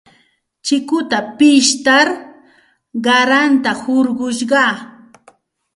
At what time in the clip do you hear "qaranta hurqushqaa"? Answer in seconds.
3.05-4.73